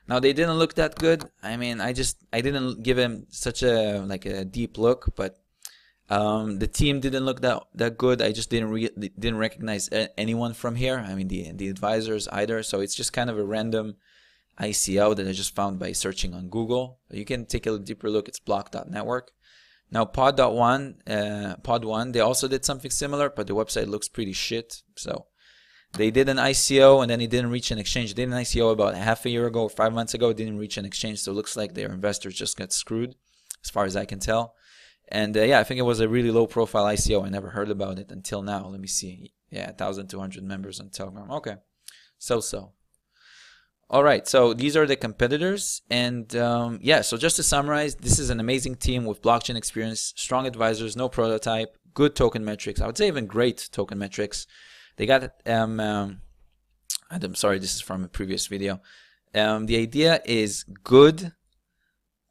Now 0.09 0.19
they 0.19 0.33
didn't 0.33 0.57
look 0.57 0.73
that 0.73 0.95
good. 0.95 1.29
I 1.43 1.55
mean, 1.55 1.79
I 1.79 1.93
just 1.93 2.17
I 2.33 2.41
didn't 2.41 2.81
give 2.81 2.97
him 2.97 3.27
such 3.29 3.61
a 3.61 3.99
like 3.99 4.25
a 4.25 4.43
deep 4.43 4.79
look, 4.79 5.15
but 5.15 5.37
um, 6.09 6.57
the 6.57 6.67
team 6.67 6.99
didn't 6.99 7.25
look 7.25 7.41
that 7.41 7.63
that 7.75 7.97
good. 7.97 8.19
I 8.19 8.31
just 8.31 8.49
didn't 8.49 8.71
re- 8.71 8.89
didn't 8.97 9.37
recognize 9.37 9.87
anyone 10.17 10.53
from 10.55 10.75
here. 10.75 10.97
I 10.97 11.13
mean, 11.13 11.27
the 11.27 11.51
the 11.53 11.69
advisors 11.69 12.27
either. 12.29 12.63
So 12.63 12.81
it's 12.81 12.95
just 12.95 13.13
kind 13.13 13.29
of 13.29 13.37
a 13.37 13.45
random 13.45 13.97
ICO 14.59 15.15
that 15.15 15.27
I 15.27 15.31
just 15.31 15.53
found 15.53 15.77
by 15.77 15.91
searching 15.91 16.33
on 16.33 16.49
Google. 16.49 16.99
You 17.11 17.23
can 17.23 17.45
take 17.45 17.67
a 17.67 17.77
deeper 17.77 18.09
look. 18.09 18.27
It's 18.27 18.39
block.network. 18.39 19.31
Now 19.91 20.05
Pod.one, 20.05 21.01
uh, 21.07 21.55
Pod 21.63 21.83
One, 21.85 22.11
they 22.11 22.19
also 22.19 22.47
did 22.47 22.63
something 22.63 22.91
similar, 22.91 23.29
but 23.29 23.47
the 23.47 23.55
website 23.55 23.87
looks 23.87 24.07
pretty 24.07 24.33
shit. 24.33 24.83
So 24.95 25.25
they 25.93 26.11
did 26.11 26.29
an 26.29 26.37
ICO 26.37 27.01
and 27.01 27.09
then 27.09 27.21
it 27.21 27.29
didn't 27.29 27.51
reach 27.51 27.71
an 27.71 27.79
exchange. 27.79 28.13
They 28.13 28.23
did 28.23 28.31
an 28.31 28.39
ICO 28.39 28.71
about 28.71 28.95
half 28.95 29.25
a 29.25 29.29
year 29.29 29.47
ago 29.47 29.67
five 29.67 29.93
months 29.93 30.13
ago. 30.13 30.29
It 30.29 30.37
didn't 30.37 30.57
reach 30.57 30.77
an 30.77 30.85
exchange. 30.85 31.19
So 31.19 31.31
it 31.31 31.35
looks 31.35 31.57
like 31.57 31.73
their 31.73 31.91
investors 31.91 32.35
just 32.35 32.57
got 32.57 32.71
screwed, 32.71 33.15
as 33.63 33.69
far 33.69 33.85
as 33.85 33.95
I 33.95 34.05
can 34.05 34.19
tell. 34.19 34.55
And 35.07 35.35
uh, 35.35 35.41
yeah, 35.41 35.59
I 35.59 35.63
think 35.63 35.79
it 35.79 35.83
was 35.83 35.99
a 35.99 36.07
really 36.07 36.31
low 36.31 36.45
profile 36.45 36.85
ICO. 36.85 37.25
I 37.25 37.29
never 37.29 37.49
heard 37.49 37.71
about 37.71 37.97
it 37.97 38.11
until 38.11 38.41
now. 38.41 38.67
Let 38.67 38.79
me 38.79 38.87
see. 38.87 39.33
Yeah, 39.49 39.67
1,200 39.67 40.43
members 40.43 40.79
on 40.79 40.89
Telegram. 40.89 41.31
Okay. 41.31 41.55
So 42.19 42.39
so. 42.39 42.73
All 43.91 44.03
right, 44.03 44.27
so 44.27 44.53
these 44.53 44.77
are 44.77 44.85
the 44.85 44.95
competitors. 44.95 45.81
And 45.89 46.35
um, 46.35 46.77
yeah, 46.79 47.01
so 47.01 47.17
just 47.17 47.37
to 47.37 47.43
summarize, 47.43 47.95
this 47.95 48.19
is 48.19 48.29
an 48.29 48.39
amazing 48.39 48.75
team 48.75 49.03
with 49.03 49.23
blockchain 49.23 49.55
experience, 49.55 50.13
strong 50.15 50.45
advisors, 50.45 50.95
no 50.95 51.09
prototype, 51.09 51.75
good 51.95 52.15
token 52.15 52.45
metrics. 52.45 52.81
I 52.81 52.85
would 52.85 52.97
say 52.97 53.07
even 53.07 53.25
great 53.25 53.67
token 53.71 53.97
metrics. 53.97 54.45
They 54.99 55.05
got, 55.05 55.31
um, 55.45 55.79
um, 55.79 56.21
I'm 57.09 57.33
sorry, 57.33 57.57
this 57.57 57.73
is 57.73 57.79
from 57.79 58.03
a 58.03 58.09
previous 58.09 58.47
video. 58.47 58.81
Um, 59.33 59.65
the 59.65 59.77
idea 59.77 60.21
is 60.25 60.65
good. 60.83 61.31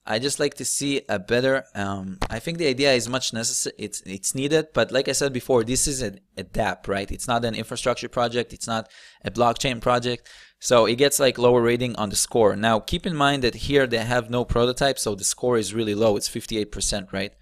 I 0.04 0.18
just 0.18 0.38
like 0.38 0.52
to 0.54 0.66
see 0.66 1.00
a 1.08 1.18
better. 1.18 1.64
Um, 1.74 2.18
I 2.28 2.38
think 2.38 2.58
the 2.58 2.66
idea 2.66 2.92
is 2.92 3.08
much 3.08 3.32
necessary. 3.32 3.74
It's 3.78 4.02
it's 4.02 4.34
needed, 4.34 4.68
but 4.74 4.92
like 4.92 5.08
I 5.08 5.12
said 5.12 5.32
before, 5.32 5.64
this 5.64 5.88
is 5.88 6.02
a, 6.02 6.18
a 6.36 6.44
DApp, 6.44 6.88
right? 6.88 7.10
It's 7.10 7.26
not 7.26 7.44
an 7.46 7.54
infrastructure 7.54 8.08
project. 8.08 8.52
It's 8.52 8.66
not 8.66 8.90
a 9.24 9.30
blockchain 9.30 9.80
project. 9.80 10.28
So 10.60 10.84
it 10.84 10.96
gets 10.96 11.18
like 11.18 11.38
lower 11.38 11.62
rating 11.62 11.96
on 11.96 12.10
the 12.10 12.16
score. 12.16 12.54
Now 12.54 12.80
keep 12.80 13.06
in 13.06 13.16
mind 13.16 13.44
that 13.44 13.54
here 13.54 13.86
they 13.86 13.98
have 13.98 14.28
no 14.28 14.44
prototype, 14.44 14.98
so 14.98 15.14
the 15.14 15.24
score 15.24 15.56
is 15.56 15.72
really 15.72 15.94
low. 15.94 16.18
It's 16.18 16.28
58%, 16.28 17.14
right? 17.14 17.32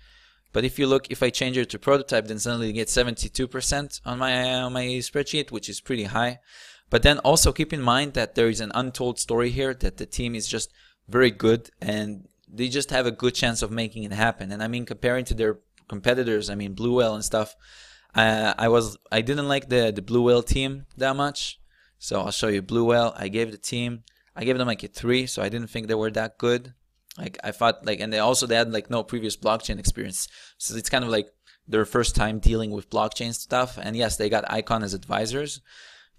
But 0.56 0.64
if 0.64 0.78
you 0.78 0.86
look, 0.86 1.10
if 1.10 1.22
I 1.22 1.28
change 1.28 1.58
it 1.58 1.68
to 1.68 1.78
prototype, 1.78 2.28
then 2.28 2.38
suddenly 2.38 2.68
you 2.68 2.72
get 2.72 2.88
72% 2.88 4.00
on 4.06 4.18
my 4.18 4.54
on 4.54 4.72
my 4.72 4.86
spreadsheet, 5.04 5.50
which 5.50 5.68
is 5.68 5.82
pretty 5.82 6.04
high. 6.04 6.38
But 6.88 7.02
then 7.02 7.18
also 7.18 7.52
keep 7.52 7.74
in 7.74 7.82
mind 7.82 8.14
that 8.14 8.36
there 8.36 8.48
is 8.48 8.62
an 8.62 8.72
untold 8.74 9.18
story 9.18 9.50
here 9.50 9.74
that 9.74 9.98
the 9.98 10.06
team 10.06 10.34
is 10.34 10.48
just 10.48 10.72
very 11.08 11.30
good 11.30 11.68
and 11.78 12.26
they 12.50 12.68
just 12.68 12.88
have 12.88 13.04
a 13.04 13.10
good 13.10 13.34
chance 13.34 13.60
of 13.60 13.70
making 13.70 14.04
it 14.04 14.12
happen. 14.12 14.50
And 14.50 14.62
I 14.62 14.68
mean, 14.68 14.86
comparing 14.86 15.26
to 15.26 15.34
their 15.34 15.58
competitors, 15.88 16.48
I 16.48 16.54
mean 16.54 16.72
Blue 16.72 16.94
Whale 16.94 17.14
and 17.14 17.22
stuff. 17.32 17.54
Uh, 18.14 18.54
I 18.56 18.68
was 18.68 18.96
I 19.12 19.20
didn't 19.20 19.48
like 19.48 19.68
the 19.68 19.92
the 19.94 20.00
Blue 20.00 20.22
Whale 20.22 20.42
team 20.42 20.86
that 20.96 21.16
much. 21.16 21.60
So 21.98 22.22
I'll 22.22 22.38
show 22.40 22.48
you 22.48 22.62
Blue 22.62 22.86
Whale. 22.86 23.12
I 23.14 23.28
gave 23.28 23.52
the 23.52 23.58
team, 23.58 24.04
I 24.34 24.44
gave 24.44 24.56
them 24.56 24.68
like 24.68 24.82
a 24.82 24.88
three, 24.88 25.26
so 25.26 25.42
I 25.42 25.50
didn't 25.50 25.68
think 25.68 25.86
they 25.86 26.00
were 26.02 26.12
that 26.12 26.38
good. 26.38 26.72
Like 27.18 27.38
I 27.42 27.50
thought, 27.50 27.86
like, 27.86 28.00
and 28.00 28.12
they 28.12 28.18
also 28.18 28.46
they 28.46 28.56
had 28.56 28.72
like 28.72 28.90
no 28.90 29.02
previous 29.02 29.36
blockchain 29.36 29.78
experience, 29.78 30.28
so 30.58 30.76
it's 30.76 30.90
kind 30.90 31.04
of 31.04 31.10
like 31.10 31.28
their 31.66 31.84
first 31.84 32.14
time 32.14 32.38
dealing 32.38 32.70
with 32.70 32.90
blockchain 32.90 33.34
stuff. 33.34 33.78
And 33.80 33.96
yes, 33.96 34.16
they 34.16 34.28
got 34.28 34.50
Icon 34.50 34.82
as 34.82 34.94
advisors, 34.94 35.60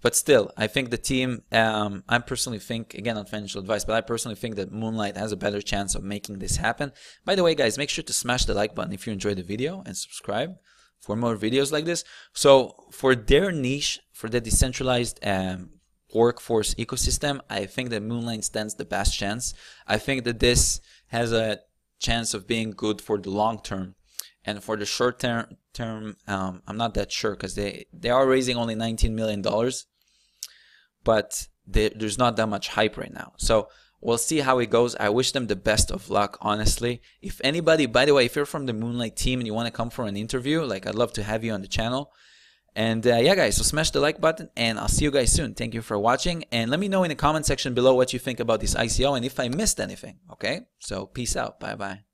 but 0.02 0.16
still, 0.16 0.50
I 0.56 0.66
think 0.66 0.90
the 0.90 0.98
team. 0.98 1.42
Um, 1.52 2.04
I 2.08 2.18
personally 2.18 2.58
think 2.58 2.94
again 2.94 3.16
on 3.16 3.26
financial 3.26 3.60
advice, 3.60 3.84
but 3.84 3.96
I 3.96 4.00
personally 4.00 4.36
think 4.36 4.56
that 4.56 4.72
Moonlight 4.72 5.16
has 5.16 5.32
a 5.32 5.36
better 5.36 5.60
chance 5.60 5.94
of 5.94 6.02
making 6.02 6.38
this 6.38 6.56
happen. 6.56 6.92
By 7.24 7.34
the 7.34 7.44
way, 7.44 7.54
guys, 7.54 7.78
make 7.78 7.90
sure 7.90 8.04
to 8.04 8.12
smash 8.12 8.44
the 8.44 8.54
like 8.54 8.74
button 8.74 8.92
if 8.92 9.06
you 9.06 9.12
enjoyed 9.12 9.38
the 9.38 9.42
video 9.42 9.82
and 9.86 9.96
subscribe 9.96 10.56
for 11.00 11.16
more 11.16 11.36
videos 11.36 11.72
like 11.72 11.84
this. 11.84 12.04
So 12.32 12.74
for 12.90 13.14
their 13.14 13.52
niche, 13.52 14.00
for 14.12 14.28
the 14.28 14.40
decentralized 14.40 15.20
um, 15.22 15.70
workforce 16.14 16.74
ecosystem, 16.74 17.40
I 17.50 17.66
think 17.66 17.90
that 17.90 18.02
Moonlight 18.02 18.44
stands 18.44 18.74
the 18.74 18.84
best 18.84 19.16
chance. 19.16 19.54
I 19.86 19.98
think 19.98 20.24
that 20.24 20.40
this 20.40 20.80
has 21.08 21.32
a 21.32 21.60
chance 22.00 22.34
of 22.34 22.46
being 22.46 22.70
good 22.70 23.00
for 23.00 23.18
the 23.18 23.30
long 23.30 23.60
term. 23.60 23.94
And 24.44 24.62
for 24.62 24.76
the 24.76 24.86
short 24.86 25.18
term, 25.18 25.56
term 25.74 26.16
um, 26.26 26.62
I'm 26.66 26.76
not 26.76 26.94
that 26.94 27.12
sure 27.12 27.32
because 27.32 27.54
they, 27.54 27.86
they 27.92 28.10
are 28.10 28.26
raising 28.26 28.56
only 28.56 28.74
$19 28.74 29.12
million, 29.12 29.42
but 31.04 31.48
they, 31.66 31.90
there's 31.90 32.18
not 32.18 32.36
that 32.36 32.46
much 32.48 32.68
hype 32.68 32.96
right 32.96 33.12
now. 33.12 33.32
So 33.36 33.68
We'll 34.00 34.18
see 34.18 34.38
how 34.38 34.60
it 34.60 34.70
goes. 34.70 34.94
I 34.96 35.08
wish 35.08 35.32
them 35.32 35.48
the 35.48 35.56
best 35.56 35.90
of 35.90 36.08
luck, 36.08 36.38
honestly. 36.40 37.02
If 37.20 37.40
anybody, 37.42 37.86
by 37.86 38.04
the 38.04 38.14
way, 38.14 38.26
if 38.26 38.36
you're 38.36 38.46
from 38.46 38.66
the 38.66 38.72
Moonlight 38.72 39.16
team 39.16 39.40
and 39.40 39.46
you 39.46 39.54
want 39.54 39.66
to 39.66 39.72
come 39.72 39.90
for 39.90 40.06
an 40.06 40.16
interview, 40.16 40.62
like 40.62 40.86
I'd 40.86 40.94
love 40.94 41.12
to 41.14 41.24
have 41.24 41.42
you 41.42 41.52
on 41.52 41.62
the 41.62 41.68
channel. 41.68 42.12
And 42.78 43.04
uh, 43.08 43.16
yeah, 43.16 43.34
guys, 43.34 43.56
so 43.56 43.64
smash 43.64 43.90
the 43.90 43.98
like 43.98 44.20
button 44.20 44.50
and 44.56 44.78
I'll 44.78 44.86
see 44.86 45.04
you 45.04 45.10
guys 45.10 45.32
soon. 45.32 45.54
Thank 45.54 45.74
you 45.74 45.82
for 45.82 45.98
watching. 45.98 46.44
And 46.52 46.70
let 46.70 46.78
me 46.78 46.86
know 46.86 47.02
in 47.02 47.08
the 47.08 47.16
comment 47.16 47.44
section 47.44 47.74
below 47.74 47.94
what 47.94 48.12
you 48.12 48.20
think 48.20 48.38
about 48.38 48.60
this 48.60 48.76
ICO 48.76 49.16
and 49.16 49.24
if 49.24 49.40
I 49.40 49.48
missed 49.48 49.80
anything. 49.80 50.20
Okay? 50.30 50.60
So 50.78 51.06
peace 51.06 51.34
out. 51.36 51.58
Bye 51.58 51.74
bye. 51.74 52.07